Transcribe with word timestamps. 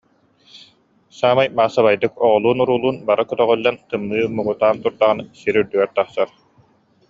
Саамай 1.17 1.47
маассабайдык, 1.57 2.13
оҕолуун-уруулуун 2.25 2.97
бары 3.07 3.23
көтөҕүллэн, 3.29 3.75
тымныы 3.89 4.23
муҥутаан 4.37 4.77
турдаҕына 4.83 5.23
сир 5.39 5.55
үрдүгэр 5.61 5.91
тахсар 5.97 6.29